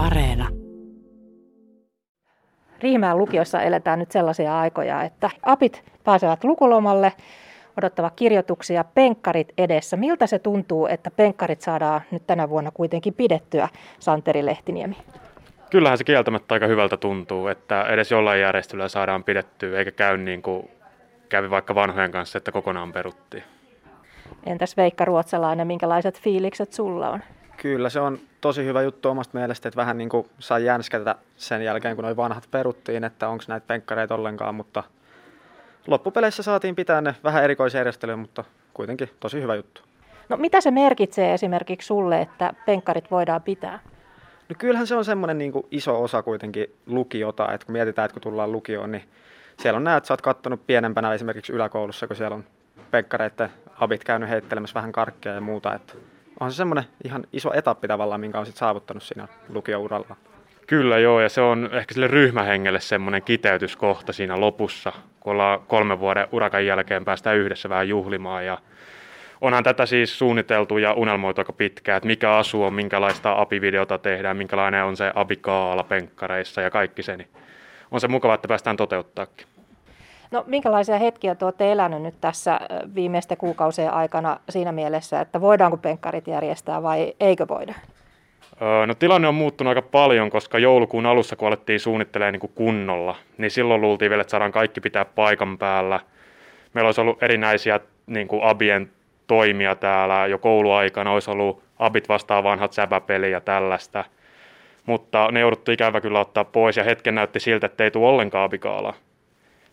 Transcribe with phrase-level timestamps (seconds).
[0.00, 0.48] Areena.
[2.80, 7.12] Riihimäen lukiossa eletään nyt sellaisia aikoja, että apit pääsevät lukulomalle,
[7.78, 9.96] odottavat kirjoituksia penkkarit edessä.
[9.96, 13.68] Miltä se tuntuu, että penkkarit saadaan nyt tänä vuonna kuitenkin pidettyä,
[13.98, 14.96] Santeri Lehtiniemi?
[15.70, 20.42] Kyllähän se kieltämättä aika hyvältä tuntuu, että edes jollain järjestelyllä saadaan pidettyä, eikä käy niin
[20.42, 20.70] kuin
[21.28, 23.44] kävi vaikka vanhojen kanssa, että kokonaan peruttiin.
[24.46, 27.20] Entäs Veikka Ruotsalainen, minkälaiset fiilikset sulla on?
[27.62, 31.62] Kyllä se on tosi hyvä juttu omasta mielestä, että vähän niin kuin sai jänskätä sen
[31.62, 34.82] jälkeen, kun noin vanhat peruttiin, että onko näitä penkkareita ollenkaan, mutta
[35.86, 39.82] loppupeleissä saatiin pitää ne vähän erikoisjärjestelyä, mutta kuitenkin tosi hyvä juttu.
[40.28, 43.78] No mitä se merkitsee esimerkiksi sulle, että penkkarit voidaan pitää?
[44.48, 48.12] No kyllähän se on semmoinen niin kuin iso osa kuitenkin lukiota, että kun mietitään, että
[48.12, 49.04] kun tullaan lukioon, niin
[49.58, 52.44] siellä on näet, että sä oot kattonut pienempänä esimerkiksi yläkoulussa, kun siellä on
[52.90, 55.94] penkkareiden abit käynyt heittelemässä vähän karkkia ja muuta, että
[56.40, 60.16] on se semmoinen ihan iso etappi tavallaan, minkä on sitten saavuttanut siinä lukiouralla.
[60.66, 66.00] Kyllä joo, ja se on ehkä sille ryhmähengelle semmoinen kiteytyskohta siinä lopussa, kun ollaan kolmen
[66.00, 68.46] vuoden urakan jälkeen päästään yhdessä vähän juhlimaan.
[68.46, 68.58] Ja
[69.40, 74.36] onhan tätä siis suunniteltu ja unelmoitu aika pitkään, että mikä asu on, minkälaista apivideota tehdään,
[74.36, 77.28] minkälainen on se abikaala penkkareissa ja kaikki se, niin
[77.90, 79.46] on se mukava, että päästään toteuttaakin.
[80.30, 82.60] No minkälaisia hetkiä te olette elänyt nyt tässä
[82.94, 87.74] viimeisten kuukausien aikana siinä mielessä, että voidaanko penkkarit järjestää vai eikö voida?
[88.86, 93.16] No tilanne on muuttunut aika paljon, koska joulukuun alussa kun alettiin suunnittelemaan niin kuin kunnolla,
[93.38, 96.00] niin silloin luultiin vielä, että saadaan kaikki pitää paikan päällä.
[96.74, 98.90] Meillä olisi ollut erinäisiä niin kuin abien
[99.26, 104.04] toimia täällä jo kouluaikana, olisi ollut abit vastaan vanhat säbäpeli ja tällaista.
[104.86, 108.44] Mutta ne jouduttiin ikävä kyllä ottaa pois ja hetken näytti siltä, että ei tule ollenkaan
[108.44, 108.94] abikaalaa.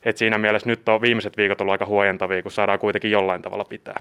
[0.07, 3.65] Et siinä mielessä nyt on viimeiset viikot ollut aika huojentavia, kun saadaan kuitenkin jollain tavalla
[3.65, 3.99] pitää.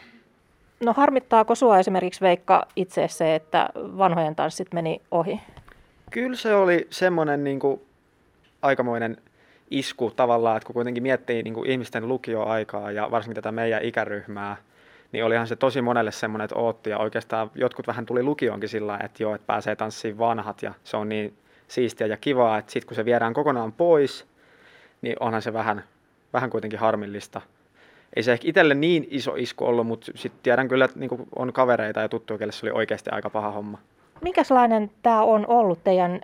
[0.81, 5.41] No harmittaako sinua esimerkiksi Veikka itse se, että vanhojen tanssit meni ohi?
[6.11, 7.81] Kyllä se oli semmoinen niin kuin,
[8.63, 9.17] aikamoinen
[9.71, 14.57] isku tavallaan, että kun kuitenkin miettii niin kuin ihmisten lukioaikaa ja varsinkin tätä meidän ikäryhmää,
[15.13, 18.99] niin olihan se tosi monelle semmoinen, että ootti ja oikeastaan jotkut vähän tuli lukioonkin sillä
[19.05, 21.37] että joo, että pääsee tanssiin vanhat ja se on niin
[21.69, 24.27] siistiä ja kivaa, että sitten kun se viedään kokonaan pois,
[25.03, 25.85] niin onhan se vähän,
[26.37, 27.41] vähän kuitenkin harmillista.
[28.17, 31.53] Ei se ehkä itselle niin iso isku ollut, mutta sitten tiedän kyllä, että niin on
[31.53, 33.79] kavereita ja tuttuja, kelle se oli oikeasti aika paha homma.
[34.21, 36.21] Minkälainen tämä on ollut teidän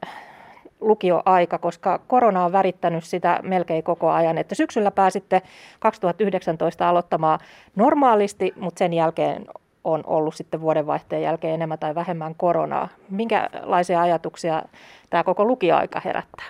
[0.80, 4.38] lukioaika, koska korona on värittänyt sitä melkein koko ajan.
[4.38, 5.42] Että syksyllä pääsitte
[5.80, 7.38] 2019 aloittamaan
[7.76, 9.46] normaalisti, mutta sen jälkeen
[9.84, 12.88] on ollut sitten vuodenvaihteen jälkeen enemmän tai vähemmän koronaa.
[13.10, 14.62] Minkälaisia ajatuksia
[15.10, 16.46] tämä koko lukioaika herättää?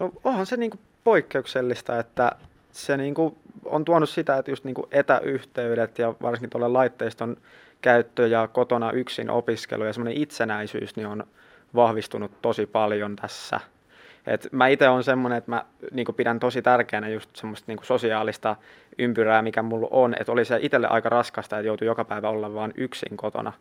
[0.00, 0.72] No onhan se niin
[1.04, 2.32] poikkeuksellista, että
[2.76, 7.36] se niin kuin on tuonut sitä, että just niin kuin etäyhteydet ja varsinkin tuolle laitteiston
[7.82, 11.24] käyttö ja kotona yksin opiskelu ja semmoinen itsenäisyys niin on
[11.74, 13.60] vahvistunut tosi paljon tässä.
[14.26, 18.56] Et mä itse on semmoinen, että mä niin pidän tosi tärkeänä just semmoista niin sosiaalista
[18.98, 20.14] ympyrää, mikä mulla on.
[20.20, 23.52] Että oli se itselle aika raskasta, että joutui joka päivä olla vain yksin kotona.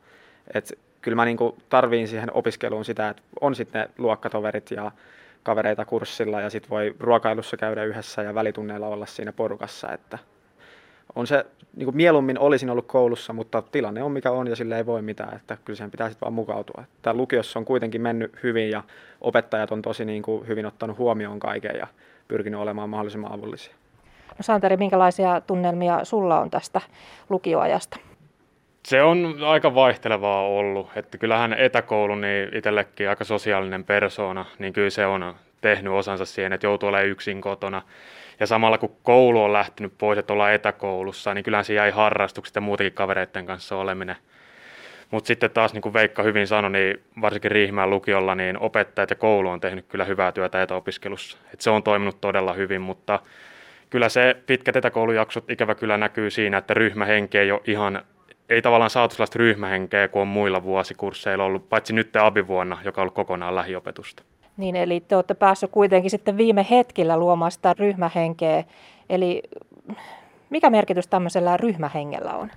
[0.53, 1.37] Et kyllä mä niin
[1.69, 4.91] tarviin siihen opiskeluun sitä, että on sitten ne luokkatoverit ja
[5.45, 10.17] kavereita kurssilla ja sitten voi ruokailussa käydä yhdessä ja välitunneilla olla siinä porukassa, että
[11.15, 11.45] on se,
[11.75, 15.01] niin kuin mieluummin olisin ollut koulussa, mutta tilanne on mikä on ja sille ei voi
[15.01, 16.83] mitään, että kyllä siihen pitää sitten vaan mukautua.
[17.01, 18.83] Tämä lukiossa on kuitenkin mennyt hyvin ja
[19.21, 21.87] opettajat on tosi niin kuin hyvin ottanut huomioon kaiken ja
[22.27, 23.75] pyrkinyt olemaan mahdollisimman avullisia.
[24.29, 26.81] No Santeri, minkälaisia tunnelmia sulla on tästä
[27.29, 27.97] lukioajasta?
[28.85, 34.89] Se on aika vaihtelevaa ollut, että kyllähän etäkoulu niin itsellekin aika sosiaalinen persona, niin kyllä
[34.89, 37.81] se on tehnyt osansa siihen, että joutuu olemaan yksin kotona.
[38.39, 42.55] Ja samalla kun koulu on lähtenyt pois, että ollaan etäkoulussa, niin kyllähän se jäi harrastukset
[42.55, 44.15] ja muutenkin kavereiden kanssa oleminen.
[45.11, 49.15] Mutta sitten taas, niin kuin Veikka hyvin sanoi, niin varsinkin Riihmään lukiolla, niin opettajat ja
[49.15, 51.37] koulu on tehnyt kyllä hyvää työtä etäopiskelussa.
[51.53, 53.19] Et se on toiminut todella hyvin, mutta
[53.89, 58.01] kyllä se pitkät etäkoulujaksot ikävä kyllä näkyy siinä, että ryhmähenki ei ole ihan
[58.49, 63.03] ei tavallaan saatu sellaista ryhmähenkeä kuin on muilla vuosikursseilla ollut, paitsi nyt abivuonna, joka on
[63.03, 64.23] ollut kokonaan lähiopetusta.
[64.57, 68.63] Niin, eli te olette päässeet kuitenkin sitten viime hetkillä luomaan sitä ryhmähenkeä.
[69.09, 69.43] Eli
[70.49, 72.51] mikä merkitys tämmöisellä ryhmähengellä on?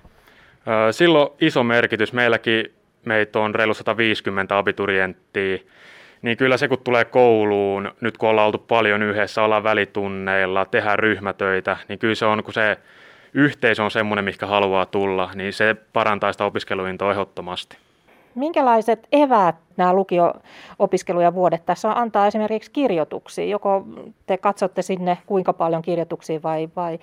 [0.91, 2.13] Silloin iso merkitys.
[2.13, 2.65] Meilläkin
[3.05, 5.57] meitä on reilu 150 abiturienttia.
[6.21, 10.99] Niin kyllä se, kun tulee kouluun, nyt kun ollaan oltu paljon yhdessä, ollaan välitunneilla, tehdään
[10.99, 12.77] ryhmätöitä, niin kyllä se on, kun se
[13.33, 17.77] yhteisö on semmoinen, mikä haluaa tulla, niin se parantaa sitä opiskeluintoa ehdottomasti.
[18.35, 23.45] Minkälaiset eväät nämä lukio-opiskelu ja vuodet tässä on antaa esimerkiksi kirjoituksia?
[23.45, 23.85] Joko
[24.25, 26.99] te katsotte sinne kuinka paljon kirjoituksia vai, vai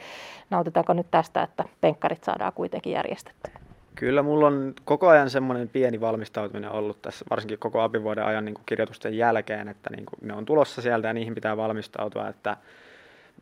[0.50, 3.52] nautitaanko nyt tästä, että penkkarit saadaan kuitenkin järjestettyä?
[3.94, 8.54] Kyllä mulla on koko ajan semmoinen pieni valmistautuminen ollut tässä, varsinkin koko abivuoden ajan niin
[8.54, 12.28] kuin kirjoitusten jälkeen, että niin kuin ne on tulossa sieltä ja niihin pitää valmistautua.
[12.28, 12.56] Että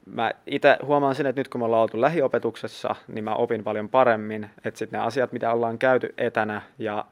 [0.07, 3.89] mä itse huomaan sen, että nyt kun me ollaan oltu lähiopetuksessa, niin mä opin paljon
[3.89, 7.05] paremmin, että sitten ne asiat, mitä ollaan käyty etänä ja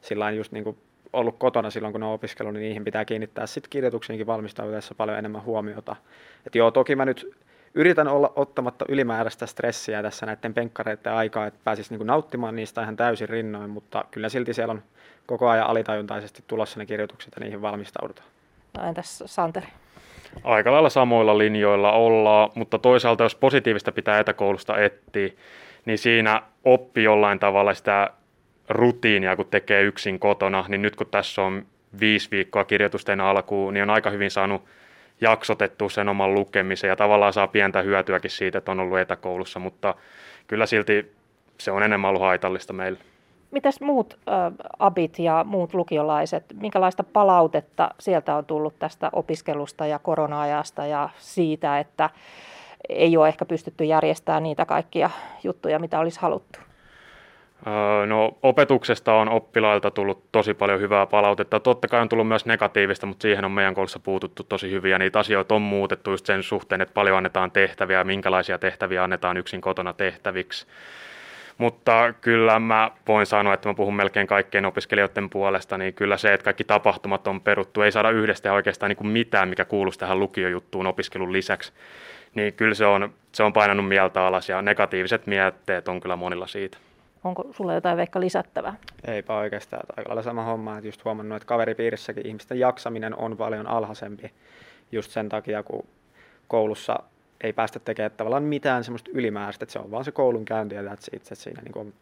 [0.00, 0.76] sillä just niin kuin
[1.12, 5.44] ollut kotona silloin, kun on opiskellut, niin niihin pitää kiinnittää sitten kirjoituksiinkin valmistautuessa paljon enemmän
[5.44, 5.96] huomiota.
[6.46, 7.34] Et joo, toki mä nyt
[7.74, 12.96] yritän olla ottamatta ylimääräistä stressiä tässä näiden penkkareiden aikaa, että pääsis niinku nauttimaan niistä ihan
[12.96, 14.82] täysin rinnoin, mutta kyllä silti siellä on
[15.26, 18.28] koko ajan alitajuntaisesti tulossa ne kirjoitukset ja niihin valmistaudutaan.
[18.78, 19.66] No entäs Santeri?
[20.44, 25.28] Aika lailla samoilla linjoilla ollaan, mutta toisaalta jos positiivista pitää etäkoulusta etsiä,
[25.84, 28.10] niin siinä oppi jollain tavalla sitä
[28.68, 31.66] rutiinia, kun tekee yksin kotona, niin nyt kun tässä on
[32.00, 34.62] viisi viikkoa kirjoitusten alkuun, niin on aika hyvin saanut
[35.20, 39.94] jaksotettu sen oman lukemisen ja tavallaan saa pientä hyötyäkin siitä, että on ollut etäkoulussa, mutta
[40.46, 41.12] kyllä silti
[41.58, 42.98] se on enemmän ollut haitallista meille.
[43.52, 49.98] Mitäs muut äh, abit ja muut lukiolaiset, minkälaista palautetta sieltä on tullut tästä opiskelusta ja
[49.98, 52.10] korona-ajasta ja siitä, että
[52.88, 55.10] ei ole ehkä pystytty järjestämään niitä kaikkia
[55.44, 56.58] juttuja, mitä olisi haluttu?
[58.06, 61.60] No opetuksesta on oppilailta tullut tosi paljon hyvää palautetta.
[61.60, 64.98] Totta kai on tullut myös negatiivista, mutta siihen on meidän koulussa puututtu tosi hyvin ja
[64.98, 69.36] niitä asioita on muutettu just sen suhteen, että paljon annetaan tehtäviä ja minkälaisia tehtäviä annetaan
[69.36, 70.66] yksin kotona tehtäviksi.
[71.58, 76.34] Mutta kyllä mä voin sanoa, että mä puhun melkein kaikkien opiskelijoiden puolesta, niin kyllä se,
[76.34, 80.20] että kaikki tapahtumat on peruttu, ei saada yhdestä oikeastaan niin kuin mitään, mikä kuuluisi tähän
[80.20, 81.72] lukiojuttuun opiskelun lisäksi,
[82.34, 86.46] niin kyllä se on, se on painanut mieltä alas ja negatiiviset mietteet on kyllä monilla
[86.46, 86.78] siitä.
[87.24, 88.74] Onko sulla jotain Veikka lisättävää?
[89.06, 89.82] Eipä oikeastaan.
[89.96, 94.32] Aika lailla sama homma, että just huomannut, että kaveripiirissäkin ihmisten jaksaminen on paljon alhaisempi
[94.92, 95.86] just sen takia, kun
[96.48, 96.98] koulussa
[97.42, 100.82] ei päästä tekemään tavallaan mitään semmoista ylimääräistä, että se on vaan se koulun käynti ja
[100.82, 101.94] that's itse siinä niin kuin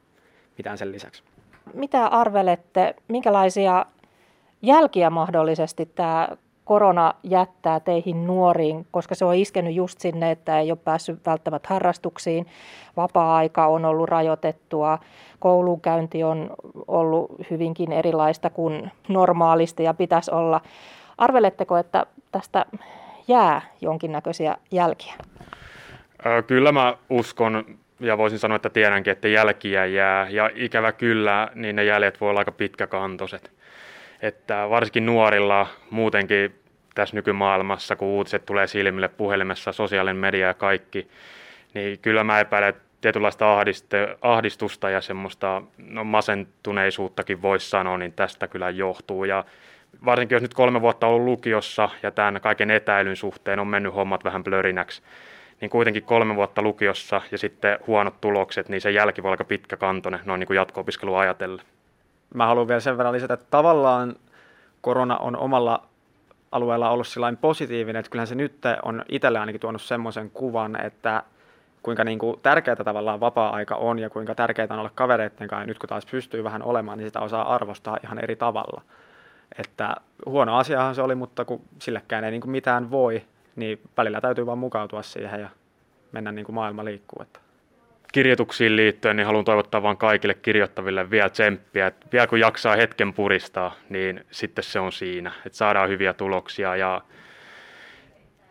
[0.59, 1.23] mitään sen lisäksi.
[1.75, 3.87] Mitä arvelette, minkälaisia
[4.63, 6.29] jälkiä mahdollisesti tämä
[6.65, 11.69] korona jättää teihin nuoriin, koska se on iskenyt just sinne, että ei ole päässyt välttämättä
[11.69, 12.47] harrastuksiin.
[12.97, 14.99] Vapaa-aika on ollut rajoitettua,
[15.39, 16.51] koulunkäynti on
[16.89, 20.61] ollut hyvinkin erilaista kuin normaalisti ja pitäisi olla.
[21.19, 22.67] Arveletteko, että tästä
[23.29, 25.15] jää jonkinnäköisiä jälkiä?
[26.47, 27.65] Kyllä mä uskon
[28.01, 30.29] ja voisin sanoa, että tiedänkin, että jälkiä jää.
[30.31, 33.53] Ja ikävä kyllä, niin ne jäljet voi olla aika pitkäkantoiset.
[34.23, 36.55] Että varsinkin nuorilla muutenkin
[36.95, 41.09] tässä nykymaailmassa, kun uutiset tulee silmille puhelimessa, sosiaalinen media ja kaikki,
[41.75, 43.47] niin kyllä mä epäilen, tietynlaista
[44.23, 49.25] ahdistusta ja semmoista no, masentuneisuuttakin voisi sanoa, niin tästä kyllä johtuu.
[49.25, 49.45] Ja
[50.05, 53.94] varsinkin jos nyt kolme vuotta on ollut lukiossa ja tämän kaiken etäilyn suhteen on mennyt
[53.94, 55.02] hommat vähän blörinäksi,
[55.61, 59.76] niin kuitenkin kolme vuotta lukiossa ja sitten huonot tulokset, niin se jälki voi aika pitkä
[59.76, 61.67] kantone noin niin kuin jatko-opiskelua ajatellen.
[62.35, 64.17] Mä haluan vielä sen verran lisätä, että tavallaan
[64.81, 65.82] korona on omalla
[66.52, 71.23] alueella ollut sellainen positiivinen, että kyllähän se nyt on itselle ainakin tuonut semmoisen kuvan, että
[71.82, 75.62] kuinka niin kuin tärkeää tavallaan vapaa-aika on ja kuinka tärkeää on olla kavereiden kanssa.
[75.62, 78.82] Ja nyt kun taas pystyy vähän olemaan, niin sitä osaa arvostaa ihan eri tavalla.
[79.58, 83.23] Että huono asiahan se oli, mutta kun sillekään ei niin kuin mitään voi,
[83.56, 85.49] niin välillä täytyy vaan mukautua siihen ja
[86.12, 87.23] mennä niin kuin maailma liikkuu.
[87.23, 87.41] Että
[88.12, 91.87] kirjoituksiin liittyen, niin haluan toivottaa vain kaikille kirjoittaville vielä tsemppiä.
[91.87, 96.76] Että vielä kun jaksaa hetken puristaa, niin sitten se on siinä, että saadaan hyviä tuloksia
[96.76, 97.00] ja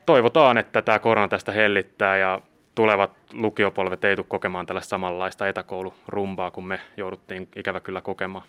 [0.06, 2.42] toivotaan, että tämä korona tästä hellittää ja
[2.76, 8.46] tulevat lukiopolvet ei tule kokemaan tällaista samanlaista etäkoulurumbaa kuin me jouduttiin ikävä kyllä kokemaan.